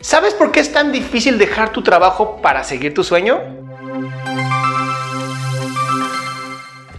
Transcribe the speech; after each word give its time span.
¿Sabes 0.00 0.32
por 0.32 0.52
qué 0.52 0.60
es 0.60 0.72
tan 0.72 0.92
difícil 0.92 1.38
dejar 1.38 1.72
tu 1.72 1.82
trabajo 1.82 2.40
para 2.40 2.62
seguir 2.62 2.94
tu 2.94 3.02
sueño? 3.02 3.40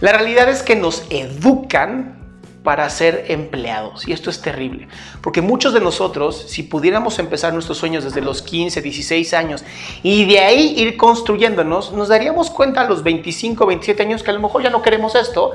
La 0.00 0.12
realidad 0.12 0.50
es 0.50 0.62
que 0.62 0.76
nos 0.76 1.04
educan 1.08 2.20
para 2.62 2.88
ser 2.90 3.24
empleados. 3.28 4.06
Y 4.06 4.12
esto 4.12 4.28
es 4.28 4.42
terrible, 4.42 4.88
porque 5.22 5.40
muchos 5.40 5.72
de 5.72 5.80
nosotros, 5.80 6.44
si 6.48 6.62
pudiéramos 6.62 7.18
empezar 7.18 7.54
nuestros 7.54 7.78
sueños 7.78 8.04
desde 8.04 8.20
los 8.20 8.42
15, 8.42 8.82
16 8.82 9.32
años 9.34 9.64
y 10.02 10.26
de 10.26 10.40
ahí 10.40 10.74
ir 10.76 10.98
construyéndonos, 10.98 11.92
nos 11.92 12.08
daríamos 12.08 12.50
cuenta 12.50 12.82
a 12.82 12.84
los 12.84 13.02
25, 13.02 13.64
27 13.64 14.02
años 14.02 14.22
que 14.22 14.30
a 14.30 14.34
lo 14.34 14.40
mejor 14.40 14.62
ya 14.62 14.70
no 14.70 14.82
queremos 14.82 15.14
esto 15.14 15.52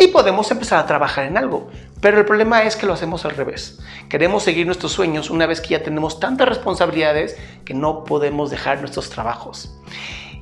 y 0.00 0.08
podemos 0.08 0.50
empezar 0.50 0.80
a 0.80 0.86
trabajar 0.86 1.26
en 1.26 1.38
algo. 1.38 1.70
Pero 2.00 2.18
el 2.18 2.24
problema 2.24 2.62
es 2.62 2.76
que 2.76 2.86
lo 2.86 2.92
hacemos 2.92 3.24
al 3.24 3.32
revés. 3.32 3.78
Queremos 4.08 4.44
seguir 4.44 4.66
nuestros 4.66 4.92
sueños 4.92 5.30
una 5.30 5.46
vez 5.46 5.60
que 5.60 5.70
ya 5.70 5.82
tenemos 5.82 6.20
tantas 6.20 6.48
responsabilidades 6.48 7.36
que 7.64 7.74
no 7.74 8.04
podemos 8.04 8.50
dejar 8.50 8.80
nuestros 8.80 9.10
trabajos. 9.10 9.74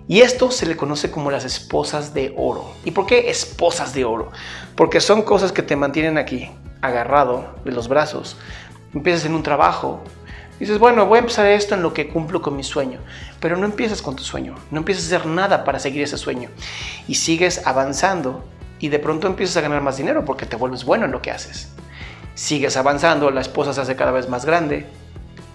Y 0.08 0.20
esto 0.20 0.50
se 0.50 0.66
le 0.66 0.76
conoce 0.76 1.10
como 1.10 1.30
las 1.30 1.44
esposas 1.44 2.14
de 2.14 2.32
oro. 2.36 2.70
¿Y 2.84 2.92
por 2.92 3.06
qué 3.06 3.30
esposas 3.30 3.92
de 3.94 4.04
oro? 4.04 4.30
Porque 4.76 5.00
son 5.00 5.22
cosas 5.22 5.50
que 5.50 5.62
te 5.62 5.74
mantienen 5.76 6.18
aquí, 6.18 6.50
agarrado 6.80 7.56
de 7.64 7.72
los 7.72 7.88
brazos. 7.88 8.36
Empiezas 8.94 9.24
en 9.24 9.34
un 9.34 9.42
trabajo, 9.42 10.00
dices, 10.60 10.78
bueno, 10.78 11.06
voy 11.06 11.16
a 11.16 11.20
empezar 11.20 11.46
esto 11.46 11.74
en 11.74 11.82
lo 11.82 11.92
que 11.92 12.08
cumplo 12.08 12.40
con 12.40 12.54
mi 12.54 12.62
sueño. 12.62 13.00
Pero 13.40 13.56
no 13.56 13.64
empiezas 13.64 14.00
con 14.00 14.14
tu 14.14 14.22
sueño, 14.22 14.54
no 14.70 14.78
empiezas 14.78 15.04
a 15.04 15.16
hacer 15.16 15.26
nada 15.26 15.64
para 15.64 15.80
seguir 15.80 16.02
ese 16.02 16.18
sueño. 16.18 16.50
Y 17.08 17.16
sigues 17.16 17.66
avanzando 17.66 18.44
y 18.78 18.88
de 18.88 18.98
pronto 18.98 19.26
empiezas 19.26 19.56
a 19.56 19.60
ganar 19.62 19.80
más 19.80 19.96
dinero 19.96 20.24
porque 20.24 20.46
te 20.46 20.56
vuelves 20.56 20.84
bueno 20.84 21.06
en 21.06 21.12
lo 21.12 21.22
que 21.22 21.30
haces. 21.30 21.72
Sigues 22.34 22.76
avanzando, 22.76 23.30
la 23.30 23.40
esposa 23.40 23.72
se 23.72 23.80
hace 23.80 23.96
cada 23.96 24.12
vez 24.12 24.28
más 24.28 24.44
grande, 24.44 24.86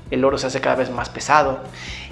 el 0.09 0.25
oro 0.25 0.37
se 0.37 0.47
hace 0.47 0.61
cada 0.61 0.75
vez 0.75 0.89
más 0.89 1.09
pesado. 1.09 1.59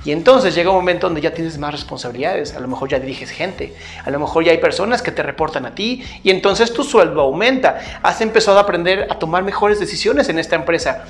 Y 0.05 0.11
entonces 0.11 0.55
llega 0.55 0.69
un 0.69 0.77
momento 0.77 1.07
donde 1.07 1.21
ya 1.21 1.33
tienes 1.33 1.57
más 1.57 1.71
responsabilidades, 1.71 2.55
a 2.55 2.59
lo 2.59 2.67
mejor 2.67 2.87
ya 2.87 2.99
diriges 2.99 3.31
gente, 3.31 3.75
a 4.05 4.09
lo 4.09 4.19
mejor 4.19 4.45
ya 4.45 4.51
hay 4.51 4.59
personas 4.59 5.01
que 5.01 5.11
te 5.11 5.23
reportan 5.23 5.65
a 5.65 5.75
ti 5.75 6.03
y 6.23 6.29
entonces 6.29 6.73
tu 6.73 6.83
sueldo 6.83 7.21
aumenta. 7.21 7.79
Has 8.01 8.21
empezado 8.21 8.57
a 8.57 8.61
aprender 8.61 9.07
a 9.09 9.19
tomar 9.19 9.43
mejores 9.43 9.79
decisiones 9.79 10.29
en 10.29 10.39
esta 10.39 10.55
empresa 10.55 11.05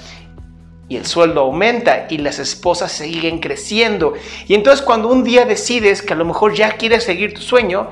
y 0.88 0.98
el 0.98 1.06
sueldo 1.06 1.42
aumenta 1.42 2.08
y 2.10 2.18
las 2.18 2.40
esposas 2.40 2.92
siguen 2.92 3.40
creciendo. 3.40 4.14
Y 4.48 4.56
entonces 4.56 4.84
cuando 4.84 5.08
un 5.10 5.24
día 5.24 5.46
decides 5.46 6.02
que 6.02 6.14
a 6.14 6.16
lo 6.16 6.26
mejor 6.26 6.56
ya 6.56 6.72
quieres 6.72 7.04
seguir 7.04 7.36
tu 7.36 7.42
sueño, 7.42 7.90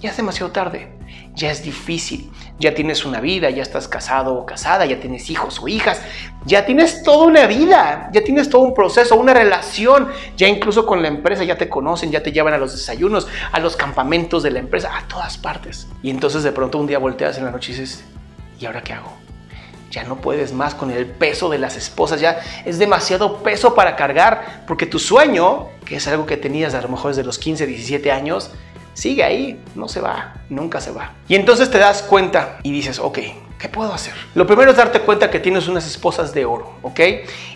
ya 0.00 0.10
es 0.10 0.16
demasiado 0.16 0.52
tarde 0.52 1.00
ya 1.34 1.50
es 1.50 1.62
difícil. 1.62 2.30
Ya 2.58 2.74
tienes 2.74 3.04
una 3.04 3.20
vida, 3.20 3.50
ya 3.50 3.62
estás 3.62 3.88
casado 3.88 4.34
o 4.34 4.44
casada, 4.44 4.84
ya 4.84 5.00
tienes 5.00 5.30
hijos 5.30 5.60
o 5.60 5.68
hijas, 5.68 6.00
ya 6.44 6.66
tienes 6.66 7.02
toda 7.02 7.26
una 7.26 7.46
vida, 7.46 8.10
ya 8.12 8.22
tienes 8.22 8.50
todo 8.50 8.62
un 8.62 8.74
proceso, 8.74 9.16
una 9.16 9.32
relación, 9.32 10.08
ya 10.36 10.48
incluso 10.48 10.84
con 10.84 11.00
la 11.00 11.08
empresa 11.08 11.44
ya 11.44 11.56
te 11.56 11.68
conocen, 11.68 12.10
ya 12.10 12.22
te 12.22 12.32
llevan 12.32 12.52
a 12.52 12.58
los 12.58 12.72
desayunos, 12.72 13.28
a 13.52 13.60
los 13.60 13.76
campamentos 13.76 14.42
de 14.42 14.50
la 14.50 14.58
empresa, 14.58 14.96
a 14.96 15.08
todas 15.08 15.38
partes. 15.38 15.88
Y 16.02 16.10
entonces 16.10 16.42
de 16.42 16.52
pronto 16.52 16.78
un 16.78 16.86
día 16.86 16.98
volteas 16.98 17.38
en 17.38 17.44
la 17.44 17.50
noche 17.50 17.72
y 17.72 17.76
dices, 17.76 18.04
¿y 18.58 18.66
ahora 18.66 18.82
qué 18.82 18.92
hago? 18.92 19.12
Ya 19.90 20.04
no 20.04 20.20
puedes 20.20 20.52
más 20.52 20.74
con 20.74 20.90
el 20.90 21.06
peso 21.06 21.48
de 21.48 21.58
las 21.58 21.76
esposas, 21.76 22.20
ya 22.20 22.40
es 22.64 22.78
demasiado 22.78 23.38
peso 23.38 23.74
para 23.74 23.96
cargar, 23.96 24.64
porque 24.66 24.86
tu 24.86 24.98
sueño, 24.98 25.68
que 25.84 25.96
es 25.96 26.06
algo 26.06 26.26
que 26.26 26.36
tenías 26.36 26.74
a 26.74 26.82
lo 26.82 26.88
mejor 26.88 27.10
desde 27.10 27.24
los 27.24 27.38
15, 27.38 27.66
17 27.66 28.12
años, 28.12 28.52
sigue 28.94 29.24
ahí, 29.24 29.60
no 29.74 29.88
se 29.88 30.00
va, 30.00 30.34
nunca 30.48 30.80
se 30.80 30.92
va. 30.92 31.12
Y 31.28 31.34
entonces 31.34 31.70
te 31.70 31.78
das 31.78 32.02
cuenta 32.02 32.58
y 32.62 32.72
dices, 32.72 32.98
ok, 32.98 33.18
¿qué 33.58 33.68
puedo 33.68 33.92
hacer? 33.92 34.14
Lo 34.34 34.46
primero 34.46 34.70
es 34.70 34.76
darte 34.76 35.00
cuenta 35.00 35.30
que 35.30 35.38
tienes 35.38 35.68
unas 35.68 35.86
esposas 35.86 36.32
de 36.32 36.44
oro, 36.44 36.72
¿ok? 36.82 37.00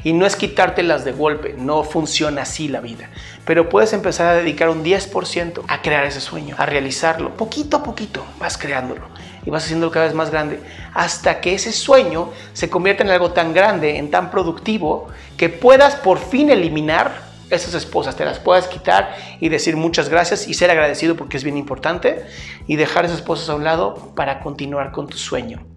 Y 0.04 0.12
no 0.12 0.26
es 0.26 0.36
quitártelas 0.36 1.04
de 1.04 1.12
golpe, 1.12 1.54
no 1.56 1.82
funciona 1.82 2.42
así 2.42 2.68
la 2.68 2.80
vida. 2.80 3.08
Pero 3.46 3.68
puedes 3.68 3.92
empezar 3.92 4.26
a 4.28 4.34
dedicar 4.34 4.68
un 4.68 4.84
10% 4.84 5.62
a 5.66 5.82
crear 5.82 6.04
ese 6.04 6.20
sueño, 6.20 6.54
a 6.58 6.66
realizarlo. 6.66 7.36
Poquito 7.36 7.78
a 7.78 7.82
poquito 7.82 8.24
vas 8.38 8.58
creándolo 8.58 9.02
y 9.46 9.50
vas 9.50 9.64
haciéndolo 9.64 9.92
cada 9.92 10.06
vez 10.06 10.14
más 10.14 10.30
grande 10.30 10.60
hasta 10.94 11.40
que 11.40 11.54
ese 11.54 11.72
sueño 11.72 12.30
se 12.52 12.70
convierta 12.70 13.02
en 13.02 13.10
algo 13.10 13.32
tan 13.32 13.52
grande, 13.52 13.98
en 13.98 14.10
tan 14.10 14.30
productivo, 14.30 15.08
que 15.36 15.48
puedas 15.48 15.96
por 15.96 16.18
fin 16.18 16.50
eliminar 16.50 17.33
esas 17.50 17.74
esposas, 17.74 18.16
te 18.16 18.24
las 18.24 18.38
puedas 18.38 18.68
quitar 18.68 19.16
y 19.40 19.48
decir 19.48 19.76
muchas 19.76 20.08
gracias 20.08 20.48
y 20.48 20.54
ser 20.54 20.70
agradecido 20.70 21.16
porque 21.16 21.36
es 21.36 21.44
bien 21.44 21.56
importante 21.56 22.24
y 22.66 22.76
dejar 22.76 23.04
esas 23.04 23.18
esposas 23.18 23.48
a 23.48 23.54
un 23.54 23.64
lado 23.64 24.12
para 24.14 24.40
continuar 24.40 24.92
con 24.92 25.08
tu 25.08 25.16
sueño. 25.16 25.73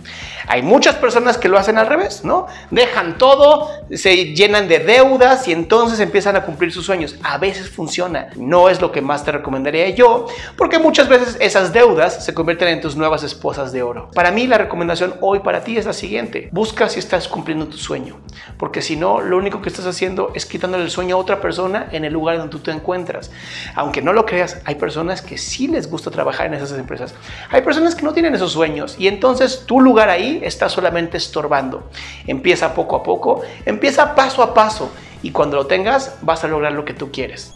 Hay 0.47 0.61
muchas 0.61 0.95
personas 0.95 1.37
que 1.37 1.49
lo 1.49 1.57
hacen 1.57 1.77
al 1.77 1.87
revés, 1.87 2.23
¿no? 2.23 2.47
Dejan 2.71 3.17
todo, 3.17 3.69
se 3.91 4.33
llenan 4.33 4.67
de 4.67 4.79
deudas 4.79 5.47
y 5.47 5.51
entonces 5.51 5.99
empiezan 5.99 6.35
a 6.35 6.43
cumplir 6.43 6.71
sus 6.71 6.85
sueños. 6.85 7.15
A 7.23 7.37
veces 7.37 7.69
funciona, 7.69 8.29
no 8.37 8.69
es 8.69 8.79
lo 8.79 8.91
que 8.91 9.01
más 9.01 9.25
te 9.25 9.31
recomendaría 9.31 9.89
yo, 9.89 10.27
porque 10.57 10.79
muchas 10.79 11.09
veces 11.09 11.37
esas 11.41 11.73
deudas 11.73 12.23
se 12.23 12.33
convierten 12.33 12.69
en 12.69 12.81
tus 12.81 12.95
nuevas 12.95 13.23
esposas 13.23 13.71
de 13.71 13.83
oro. 13.83 14.09
Para 14.13 14.31
mí 14.31 14.47
la 14.47 14.57
recomendación 14.57 15.15
hoy 15.21 15.39
para 15.39 15.63
ti 15.63 15.77
es 15.77 15.85
la 15.85 15.93
siguiente, 15.93 16.49
busca 16.51 16.87
si 16.87 16.99
estás 16.99 17.27
cumpliendo 17.27 17.67
tu 17.67 17.77
sueño, 17.77 18.17
porque 18.57 18.81
si 18.81 18.95
no, 18.95 19.19
lo 19.19 19.37
único 19.37 19.61
que 19.61 19.69
estás 19.69 19.85
haciendo 19.85 20.31
es 20.33 20.45
quitándole 20.45 20.85
el 20.85 20.91
sueño 20.91 21.17
a 21.17 21.19
otra 21.19 21.41
persona 21.41 21.87
en 21.91 22.05
el 22.05 22.13
lugar 22.13 22.37
donde 22.37 22.51
tú 22.51 22.59
te 22.59 22.71
encuentras. 22.71 23.31
Aunque 23.75 24.01
no 24.01 24.13
lo 24.13 24.25
creas, 24.25 24.61
hay 24.63 24.75
personas 24.75 25.21
que 25.21 25.37
sí 25.37 25.67
les 25.67 25.89
gusta 25.89 26.09
trabajar 26.09 26.47
en 26.47 26.53
esas 26.53 26.71
empresas. 26.77 27.13
Hay 27.49 27.61
personas 27.61 27.95
que 27.95 28.03
no 28.03 28.13
tienen 28.13 28.33
esos 28.35 28.51
sueños 28.53 28.95
y 28.97 29.07
entonces 29.07 29.63
tu 29.65 29.81
lugar 29.81 29.96
ahí 30.03 30.39
está 30.43 30.69
solamente 30.69 31.17
estorbando. 31.17 31.89
Empieza 32.25 32.73
poco 32.73 32.95
a 32.95 33.03
poco, 33.03 33.41
empieza 33.65 34.15
paso 34.15 34.43
a 34.43 34.53
paso 34.53 34.91
y 35.23 35.31
cuando 35.31 35.57
lo 35.57 35.67
tengas 35.67 36.17
vas 36.21 36.43
a 36.43 36.47
lograr 36.47 36.73
lo 36.73 36.85
que 36.85 36.93
tú 36.93 37.11
quieres. 37.11 37.53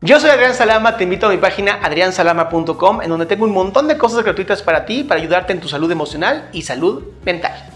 Yo 0.00 0.20
soy 0.20 0.30
Adrián 0.30 0.54
Salama, 0.54 0.98
te 0.98 1.04
invito 1.04 1.26
a 1.26 1.30
mi 1.30 1.38
página 1.38 1.78
adriansalama.com 1.82 3.00
en 3.00 3.08
donde 3.08 3.24
tengo 3.24 3.44
un 3.44 3.52
montón 3.52 3.88
de 3.88 3.96
cosas 3.96 4.22
gratuitas 4.22 4.62
para 4.62 4.84
ti, 4.84 5.02
para 5.02 5.18
ayudarte 5.18 5.54
en 5.54 5.60
tu 5.60 5.68
salud 5.68 5.90
emocional 5.90 6.50
y 6.52 6.62
salud 6.62 7.04
mental. 7.24 7.73